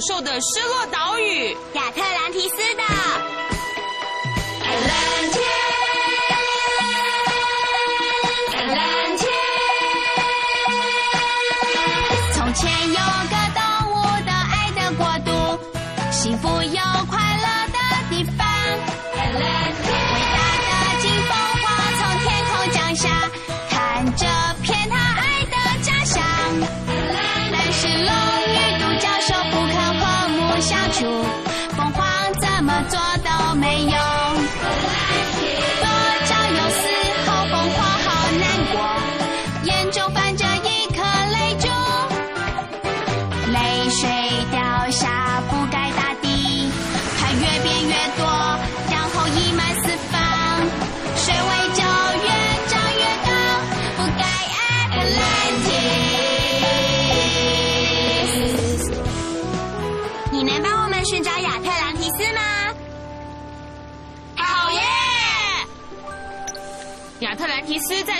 [0.00, 2.89] 兽的失落岛屿——亚特兰提斯的。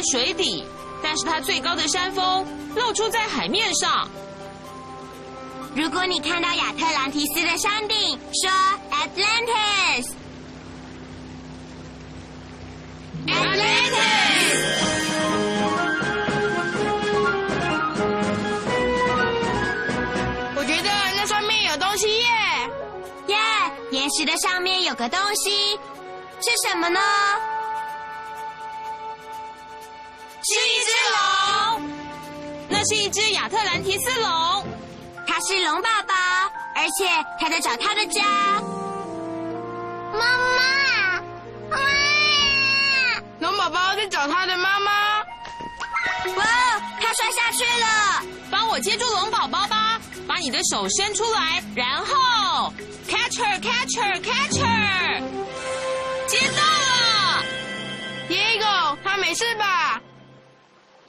[0.00, 0.64] 在水底，
[1.02, 4.08] 但是它最高的山峰露出在海面上。
[5.76, 8.50] 如果你看到亚特兰提斯的山顶，说
[8.90, 10.06] Atlantis。
[13.26, 14.00] Atlantis。
[20.56, 22.24] 我觉得那上面有东西耶！
[23.26, 23.36] 耶，
[23.90, 25.78] 岩石的上面有个东西，
[26.40, 26.98] 是什么呢？
[30.50, 31.80] 是一只龙，
[32.68, 34.66] 那是一只亚特兰提斯龙。
[35.24, 38.20] 它是龙爸爸，而且它在找它的家。
[40.12, 40.18] 妈
[40.56, 41.22] 妈，
[41.70, 41.78] 妈！
[43.38, 45.18] 龙宝宝在找他的妈妈。
[46.34, 46.44] 哇，
[47.00, 48.20] 他摔下去了！
[48.50, 52.74] 帮我接住龙宝宝吧，把你的手伸出来，然后
[53.06, 55.22] catch her catch her catch her，
[56.26, 57.44] 接到了
[58.28, 60.00] ，Diego，他没事吧？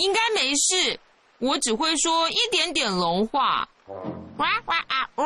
[0.01, 0.99] 应该没事。
[1.37, 3.67] 我只会说一点点龙话。
[4.37, 5.23] 哇哇啊哦！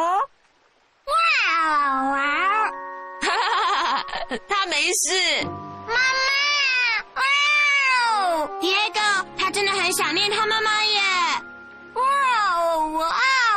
[1.06, 2.18] 哇哇！
[3.22, 4.06] 哈哈哈，
[4.47, 5.44] 他没事。
[5.88, 6.00] 妈妈！
[7.16, 7.22] 哇
[8.02, 11.02] 哦！Diego，他真的很想念他妈妈耶！
[11.94, 12.03] 哇
[12.56, 12.88] 哦！
[12.90, 13.12] 哇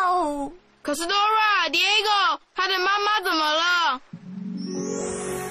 [0.08, 0.52] 哦！
[0.82, 4.00] 可是 Dora、Diego，他的妈妈怎么了？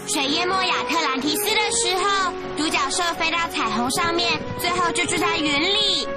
[0.07, 6.07] 水淹没亚特兰提斯的时候，独角兽飞到彩虹上面，最后就住在云里。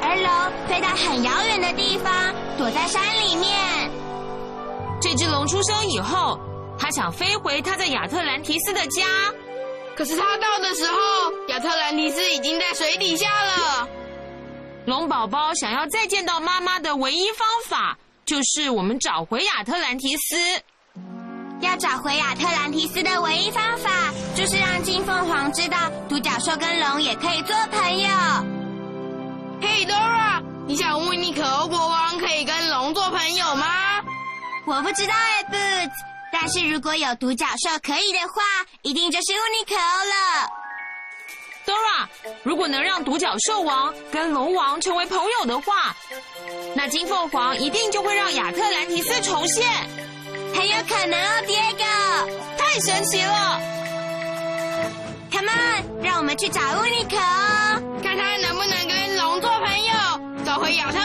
[0.00, 3.90] 而龙飞到很遥远的地方，躲在山里面。
[5.02, 6.40] 这只龙出生以后，
[6.78, 9.04] 它想飞回它在亚特兰提斯的家。
[9.94, 10.96] 可是他到的时候，
[11.48, 13.86] 亚特兰提斯已经在水底下了。
[14.86, 20.36] 龙宝宝想要再见到妈妈的唯一方法，就是我们找回亚特兰提斯。
[21.70, 23.90] 要找回亚特兰提斯的唯一方法，
[24.34, 28.08] 就是让金凤凰知道独角兽跟龙也可以做朋友。
[29.62, 34.02] 嘿，Dora，你想问尼可欧国王可以跟龙做朋友吗？
[34.66, 35.92] 我不知道哎，Boots。
[36.32, 38.42] 但是如果有独角兽可以的话，
[38.82, 40.50] 一定就是乌尼可欧了。
[41.66, 42.08] Dora，
[42.42, 45.94] 如果能让独角兽王跟龙王成为朋友的话，
[46.74, 49.70] 那金凤凰一定就会让亚特兰提斯重现。
[50.54, 51.84] 很有可能哦，Diego。
[52.58, 53.60] 太神奇了
[55.30, 57.80] ！Come on，让我们去找乌尼克哦。
[58.02, 60.98] 看他能不能跟龙做朋友，找回亚特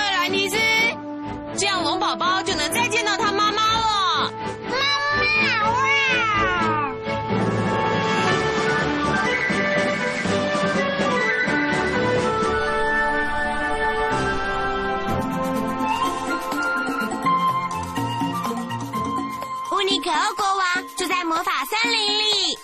[21.85, 22.57] 森林里。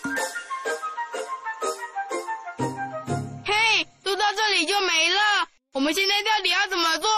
[3.45, 5.47] 嘿，都到这里就没了。
[5.73, 7.09] 我们现在到底要怎么做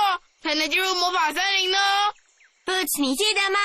[0.41, 1.77] 才能进入魔法森林呢
[2.65, 3.59] ？Boots，你记得吗？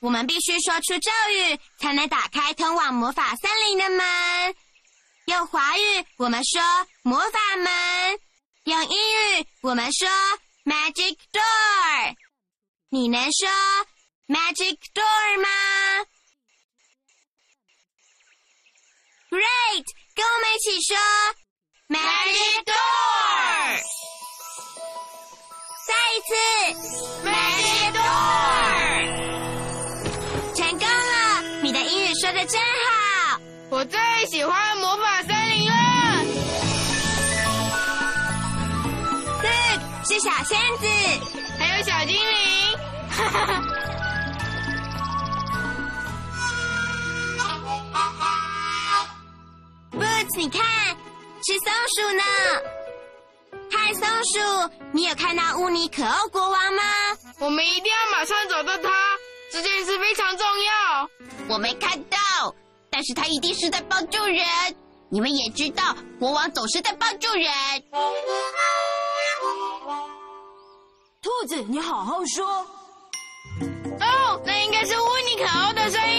[0.00, 4.54] 我们必须说出咒语，才能打开通往魔法森林的门。
[5.26, 6.60] 用华语，我们说
[7.02, 8.18] 魔法门；
[8.64, 10.08] 用英语，我们说
[10.64, 12.16] magic door。
[12.88, 13.48] 你能说
[14.26, 15.48] magic door 吗
[19.32, 20.92] ？Great，跟我们一起说
[21.88, 23.80] magic door。
[25.88, 26.30] 再一次
[27.24, 28.04] magic door。
[30.54, 31.16] 成功了，
[31.62, 33.40] 你的英语说的真好。
[33.70, 35.74] 我最喜欢魔法森林了。
[39.40, 39.80] Good，
[40.10, 40.86] 是小仙子，
[41.58, 42.76] 还有小精灵。
[43.08, 43.42] 哈哈
[50.34, 50.62] 你看，
[51.44, 52.22] 是松鼠呢。
[53.70, 56.82] 嗨，松鼠，你有看到乌尼可欧国王吗？
[57.38, 58.90] 我们一定要马上找到他，
[59.52, 61.10] 这件事非常重要。
[61.48, 62.16] 我没看到，
[62.90, 64.44] 但是他一定是在帮助人。
[65.10, 67.46] 你们也知道，国王总是在帮助人。
[71.20, 72.46] 兔子，你好好说。
[74.00, 76.11] 哦，那应该是乌尼可欧的声音。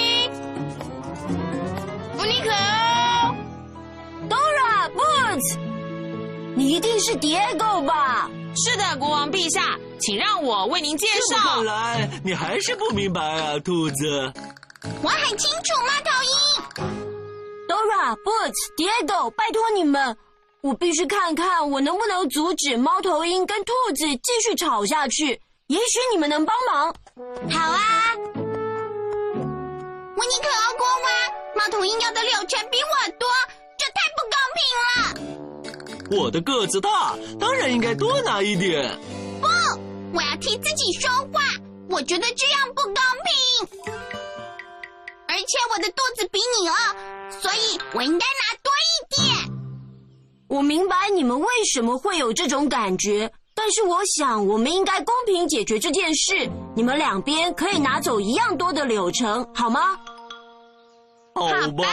[6.73, 8.27] 一定是 Diego 吧？
[8.55, 11.37] 是的，国王陛下，请让我为您介绍。
[11.37, 14.33] 看来你还是不明白啊，兔子。
[15.03, 16.33] 我很清楚，猫头鹰。
[17.69, 20.17] Dora Boots Diego，拜托你们，
[20.63, 25.39] 我必须看看我能不能阻止猫头鹰跟兔子继续吵下去。
[25.67, 26.91] 也许你们能帮忙。
[27.51, 31.05] 好啊，维尼可欧国王，
[31.55, 33.29] 猫头鹰要的柳橙比我多，
[33.77, 35.52] 这太不公平了。
[36.15, 38.97] 我的个子大，当然应该多拿一点。
[39.41, 39.47] 不，
[40.13, 41.41] 我要替自己说话。
[41.89, 43.91] 我觉得这样不公平，
[45.27, 46.73] 而且我的肚子比你饿，
[47.39, 49.51] 所以我应该拿多一点。
[50.47, 53.31] 我明白你们为什么会有这种感觉。
[53.55, 56.49] 但是我想，我们应该公平解决这件事。
[56.75, 59.81] 你们两边可以拿走一样多的柳橙，好吗？
[61.35, 61.85] 好吧。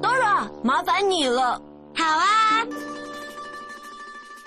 [0.00, 1.60] Dora，麻烦你了。
[1.96, 2.64] 好啊。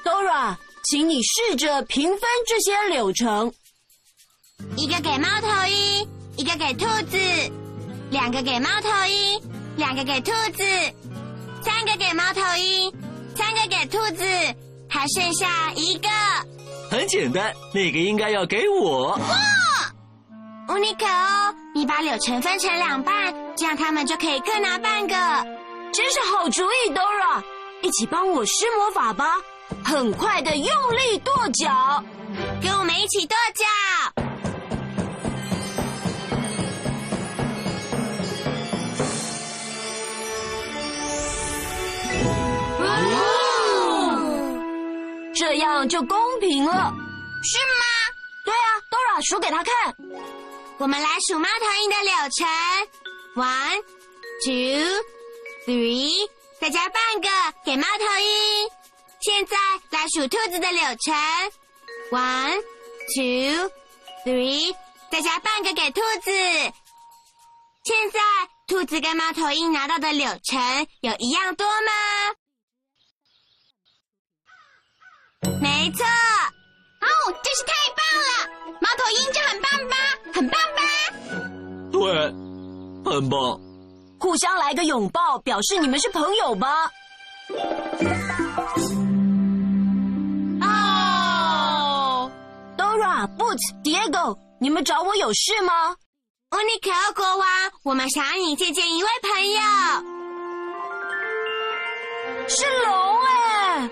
[0.03, 0.55] Dora，
[0.85, 3.51] 请你试着平分这些柳橙。
[4.75, 6.07] 一个给猫头鹰，
[6.37, 7.17] 一个给兔子，
[8.11, 9.41] 两个给猫头鹰，
[9.77, 10.63] 两个给兔子，
[11.63, 12.93] 三个给猫头鹰，
[13.35, 14.23] 三个给兔子。
[14.91, 16.09] 还剩下一个，
[16.89, 19.19] 很简单，那个应该要给我。
[20.67, 25.15] 乌尼可哦，你把柳橙分成两半，这样他们就可以各拿半个。
[25.91, 27.43] 真是好主意，Dora，
[27.81, 29.35] 一起帮我施魔法吧！
[29.83, 32.03] 很快的，用力跺脚，
[32.61, 33.65] 跟我们一起跺脚。
[45.35, 46.71] 这样就公平了，
[47.43, 47.83] 是吗？
[48.45, 49.95] 对啊，Dora 数给他看。
[50.77, 52.47] 我们来数猫头鹰的柳橙
[53.35, 53.81] ，one,
[54.43, 55.03] two,
[55.65, 57.29] three，再加半个
[57.63, 58.69] 给猫头鹰。
[59.21, 59.57] 现在
[59.89, 61.13] 来数兔子的柳橙
[62.11, 62.61] ，one,
[63.13, 63.71] two,
[64.25, 64.75] three，
[65.11, 66.31] 再加半个给兔子。
[67.83, 68.19] 现在
[68.67, 71.91] 兔子跟猫头鹰拿到的柳橙有一样多吗？
[75.61, 77.07] 没错，哦，
[77.43, 78.31] 真是太棒了！
[78.79, 79.95] 猫头鹰就很棒吧，
[80.33, 80.81] 很棒吧？
[81.91, 83.68] 对，很棒。
[84.19, 86.91] 互相来个拥抱，表示你们是朋友吧？
[90.61, 92.31] 哦
[92.77, 95.95] ，Dora、Boots、Diego，你们找我有事吗？
[96.51, 97.47] 乌尼克国王，
[97.83, 99.61] 我们想让你见见一位朋友，
[102.47, 103.89] 是龙哎。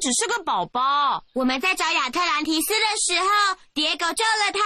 [0.00, 1.24] 只是个宝宝。
[1.34, 3.26] 我们在找亚特兰提斯的时候，
[3.74, 4.62] 蝶狗救了他。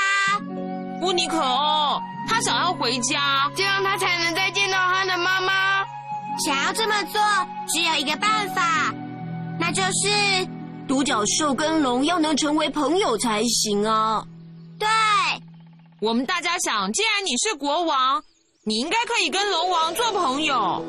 [1.00, 1.98] 乌尼可哦，
[2.28, 5.84] 他想要回家，这样他才能再见到他的妈妈。
[6.44, 7.20] 想要这么做，
[7.68, 8.92] 只有一个办法，
[9.60, 10.48] 那就是
[10.88, 14.24] 独角兽跟龙要能成为朋友才行啊。
[14.78, 14.88] 对，
[16.00, 18.22] 我们大家想，既然你是国王，
[18.64, 20.82] 你应该可以跟龙王做朋友。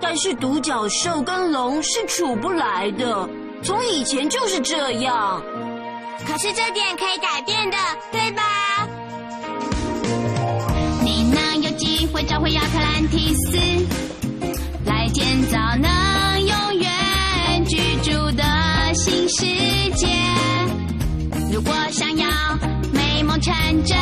[0.00, 3.28] 但是独角兽跟龙是处不来的，
[3.64, 5.42] 从以前就是这样。
[6.26, 7.76] 可是这点可以改变的，
[8.12, 8.42] 对吧？
[11.02, 13.58] 你能有机会找回亚特兰蒂斯，
[14.84, 18.44] 来建造能永远居住的
[18.94, 19.46] 新世
[19.94, 20.06] 界。
[21.50, 22.28] 如果想要
[22.92, 23.96] 美梦成真，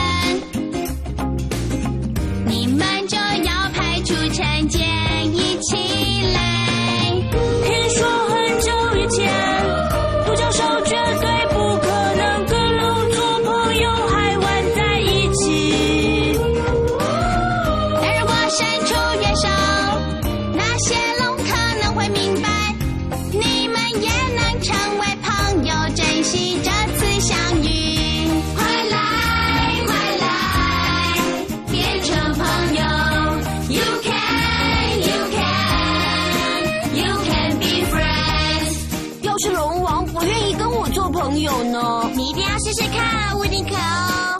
[42.76, 44.38] 试试看，乌尼可哦。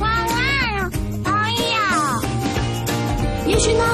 [0.00, 0.90] 哇哇，
[1.24, 1.76] 哎呀！
[3.46, 3.84] 也许呢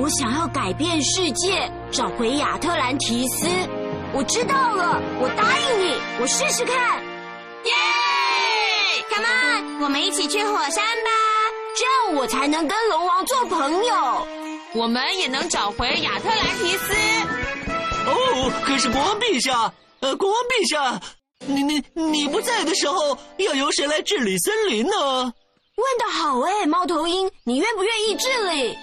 [0.00, 3.48] 我想要改变世界，找回亚特兰提斯。
[4.14, 7.02] 我知道了，我答应你，我试试看。
[7.64, 7.72] 耶
[9.10, 11.10] ！Come on，我们一起去火山吧。
[11.74, 14.26] 这样我才能跟龙王做朋友。
[14.74, 16.94] 我们也能找回亚特兰提斯。
[18.06, 21.00] 哦，可是国王陛下，呃，国王陛下，
[21.44, 24.94] 你你你不在的时候，要由谁来治理森林呢？
[25.74, 28.78] 问得好哎，猫头鹰，你愿不愿意治理？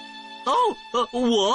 [0.46, 0.52] 哦，
[0.92, 1.52] 呃，我，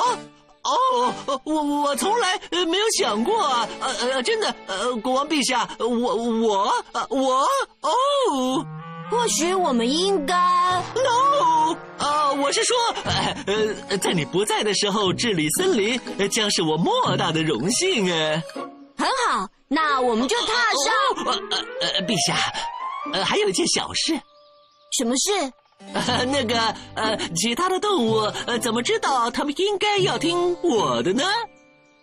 [0.64, 7.42] 哦，呃我我从来呃没有想过啊，呃呃，真的，呃，国王陛下，我我呃我
[7.82, 8.66] 哦
[9.10, 18.44] 或许我们应该 ……，no，啊，我是说，呃呃，在你不在的时候治理森林，呃将是我莫大的荣幸啊。
[18.98, 20.94] 很好，那我们就踏上。
[21.26, 22.36] 哦，呃呃呃，陛下，
[23.14, 24.20] 呃，还有一件小事。
[24.98, 25.52] 什么事？
[26.32, 26.58] 那个
[26.96, 31.24] 呃，其他的动物呃，怎么知道他们应该要听我的呢？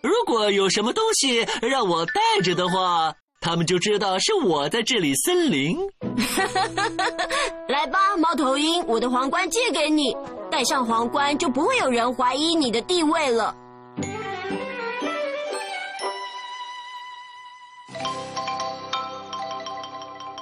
[0.01, 5.77] 如果有什么东西让我带着的话，他们就知道是我在这里森林。
[7.67, 10.15] 来吧，猫头鹰，我的皇冠借给你，
[10.51, 13.55] 戴上皇冠就不会有人怀疑你的地位了。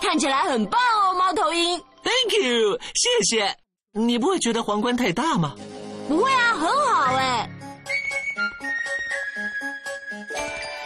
[0.02, 1.82] 看起来很棒哦，猫头鹰。
[2.08, 3.58] Thank you，谢谢。
[3.92, 5.56] 你不会觉得皇冠太大吗？
[6.08, 7.50] 不会啊，很好哎。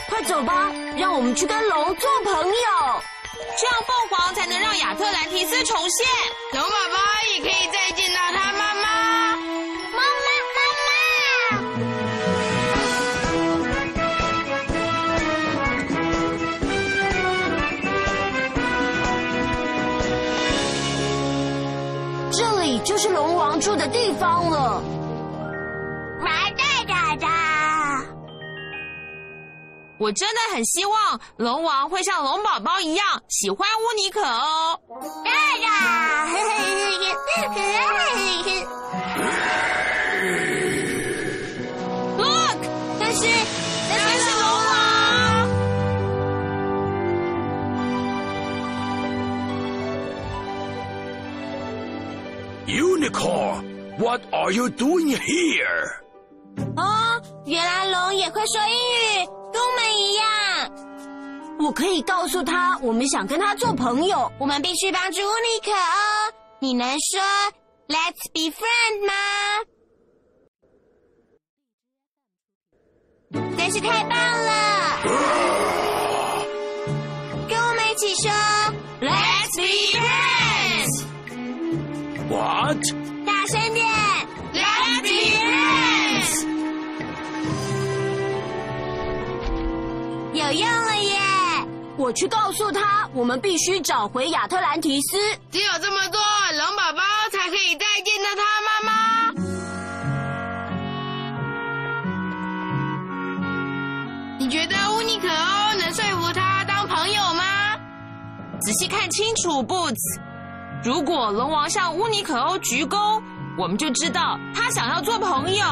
[0.10, 3.02] 快走吧，让我们去跟龙做朋友。
[3.56, 6.08] 这样凤凰才能让亚特兰提斯重现。
[6.54, 6.98] 龙宝宝
[7.36, 8.71] 也可以再见到他妈
[23.62, 24.82] 住的地方了。
[26.20, 28.04] 哒哒哒哒。
[30.00, 34.80] 我真的很希望龙王会像龙宝宝一样喜欢乌尼可哦。
[35.24, 36.28] 哒哒。
[42.18, 42.58] Look，
[43.00, 43.61] 但是，那是
[52.72, 55.98] Unicorn, what are you doing here?
[56.78, 60.24] 哦，原来龙也会说英语，跟我们一样。
[61.60, 64.32] 我可以告诉他，我们想跟他做朋友。
[64.40, 66.34] 我们必须帮助乌尼可哦。
[66.60, 67.22] 你能说
[67.90, 69.14] “Let's be friend” 吗？
[73.58, 75.61] 真是太棒了！
[82.72, 82.86] What?
[83.26, 83.86] 大声点
[84.54, 86.48] ！Let's be friends，
[90.32, 91.20] 有用了耶！
[91.98, 95.18] 我我去告诉他，我们必须找回亚特兰提斯。
[95.50, 96.20] 只有这么做，
[96.58, 97.02] 龙宝宝
[97.32, 98.92] 才可以再见到他妈妈。
[104.38, 107.78] 你觉得乌尼可欧能说服他当朋友吗？
[108.60, 110.31] 仔细看清楚，Boots。
[110.84, 113.22] 如果龙王向乌尼可欧鞠躬，
[113.58, 115.66] 我们就知道他想要做朋友。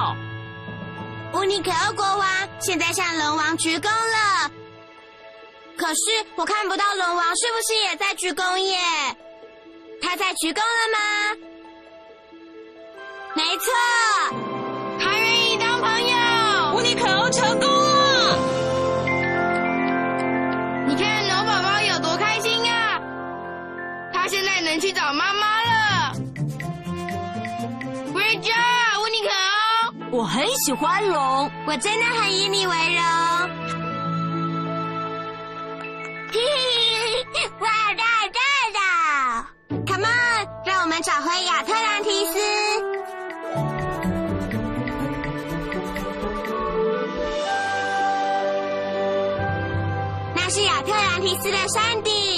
[1.33, 2.27] 乌尼可欧国王
[2.59, 4.51] 现在向龙王鞠躬了，
[5.77, 8.77] 可是我看不到龙王是不是也在鞠躬耶？
[10.01, 11.37] 他在鞠躬了吗？
[13.35, 13.71] 没错，
[24.69, 26.13] 能去找妈妈了。
[28.13, 28.53] 回家
[28.99, 29.29] 乌尼可
[30.11, 30.19] 欧！
[30.19, 33.03] 我很喜欢龙，我真的很以你为荣。
[36.31, 38.03] 嘿嘿嘿，哇哒
[38.37, 38.39] 哒
[38.75, 38.79] 哒
[39.87, 42.37] ！Come on，让我们找回亚特兰提斯。
[50.35, 52.28] 那是亚特兰提斯的山顶。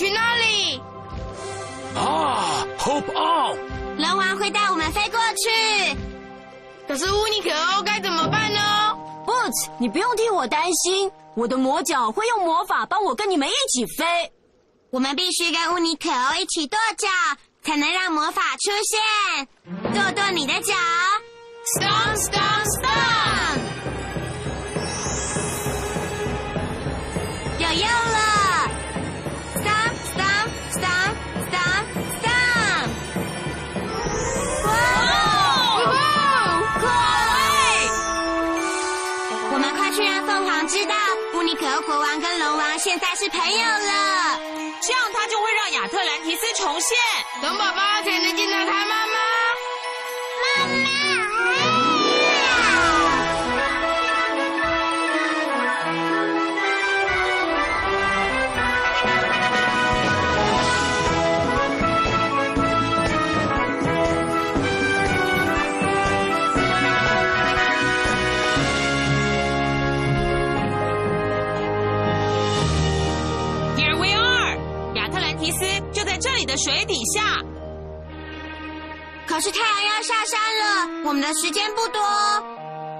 [0.00, 0.80] 去那里？
[1.94, 3.58] 啊，Hope on！
[3.98, 5.94] 龙王会带我们飞过去。
[6.88, 14.32] 可是乌尼可欧该怎么办呢？Boots，你不用替我担心，我的魔脚会用魔法帮我跟你们一起飞。
[14.88, 17.06] 我们必须跟乌尼可欧一起跺脚，
[17.62, 19.48] 才能让魔法出现。
[19.92, 20.72] 跺跺你的脚
[21.76, 22.99] Stomp, stomp, stomp！
[43.20, 44.40] 是朋友了。
[44.80, 46.96] 这样他就会让亚特兰提斯重现。
[47.42, 49.29] 龙宝宝才能见到他妈妈。
[75.40, 75.58] 提斯
[75.92, 77.38] 就在这里的水底下。
[79.26, 82.02] 可是太阳要下山了，我们的时间不多，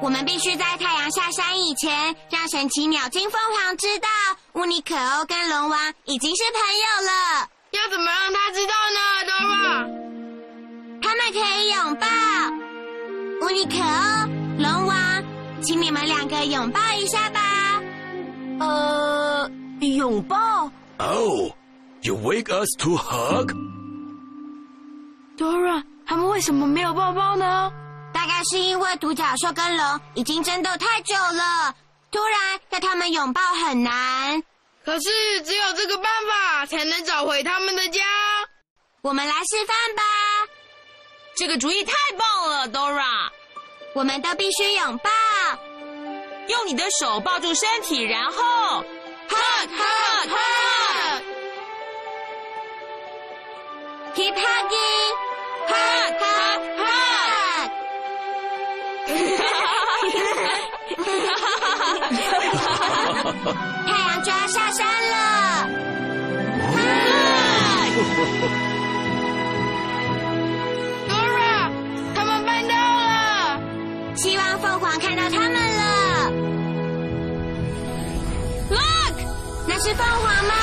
[0.00, 4.08] 我们必须在太阳下山以前，让神奇鸟金凤凰知道
[4.54, 7.48] 乌尼可欧跟龙王已经是朋友了。
[7.72, 10.00] 要怎么让他知道呢，Dora？
[11.02, 12.06] 他们可以拥抱。
[13.42, 14.28] 乌尼可欧、
[14.62, 15.24] 龙王，
[15.62, 17.40] 请你们两个拥抱一下吧。
[18.60, 19.50] 呃，
[19.80, 20.70] 拥抱。
[20.98, 21.50] Oh,
[22.02, 23.52] you wake us to hug?
[25.36, 27.72] Dora，他们为什么没有抱抱呢？
[28.12, 31.74] 大概是因为独角兽跟龙已经争斗太久了，
[32.10, 34.42] 突然要他们拥抱很难。
[34.84, 38.00] 可是只有这个办法才能找回他们的家。
[39.02, 40.02] 我们来示范吧，
[41.36, 43.30] 这个主意太棒了，Dora！
[43.94, 45.10] 我们都必须拥抱。
[46.48, 48.82] 用你的手抱住身体，然后
[49.28, 49.89] hug hug hug。
[54.12, 55.14] Keep hugging,
[55.70, 57.70] hug hug hug。
[63.86, 65.14] 太阳就要下山了。
[71.08, 71.70] Dora，
[72.14, 73.60] 他们办到了。
[74.16, 76.30] 希望凤凰看到他们了。
[78.70, 79.16] Look，
[79.66, 80.54] 那是凤凰吗？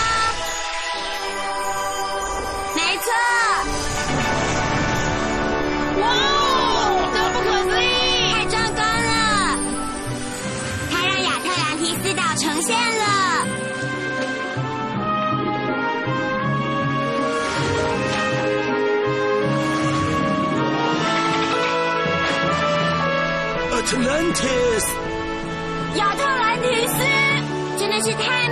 [24.38, 24.86] Atlantis!
[25.95, 26.97] 亚特兰提斯
[27.80, 28.46] 真的是太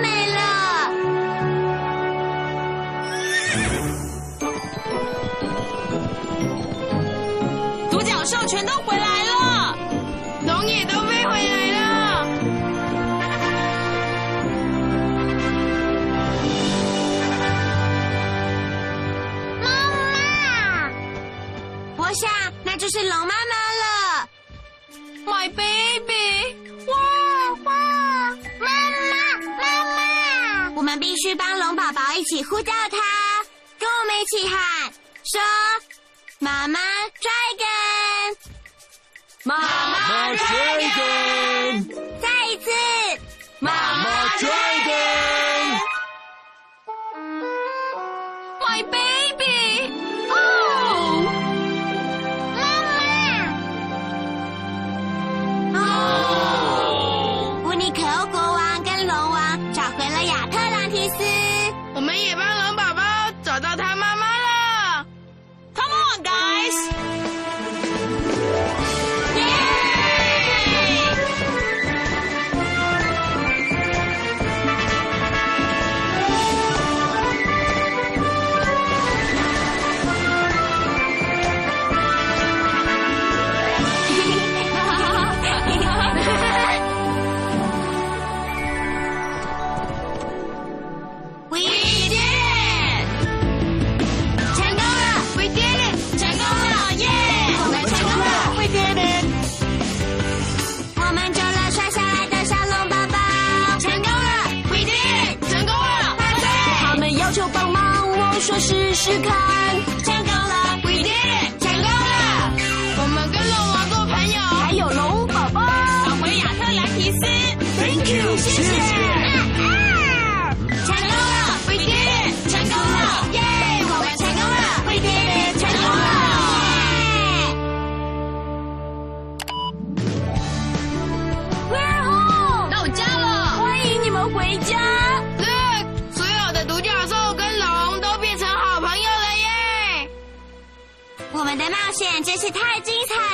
[31.25, 33.43] 须帮龙宝宝一起呼叫他，
[33.79, 35.41] 跟我们一起喊，说
[36.37, 36.79] ：“妈妈
[37.19, 38.37] Dragon，
[39.43, 41.89] 妈妈 Dragon，
[42.21, 42.69] 再一次，
[43.57, 45.79] 妈妈 Dragon。
[48.59, 49.04] My baby！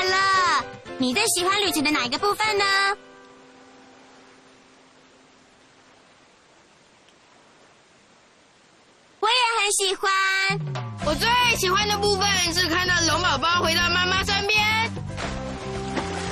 [0.01, 0.65] 彩了！
[0.97, 2.65] 你最喜欢旅程的哪一个部分呢？
[9.19, 10.11] 我也很喜欢。
[11.05, 14.59] 我最喜欢的部分是看到龙宝宝回到妈妈身边。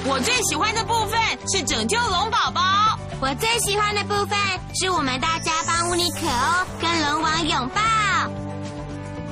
[0.06, 1.20] 我最喜欢的部分
[1.52, 2.62] 是拯救龙宝宝。
[3.22, 4.38] 我最喜欢的部分
[4.76, 7.82] 是我们大家帮乌尼可欧跟龙王拥抱。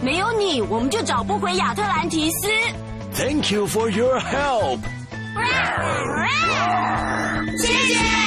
[0.01, 2.47] 没有你，我们就找不回亚特兰提斯。
[3.17, 4.79] Thank you for your help。
[7.57, 8.26] 谢谢。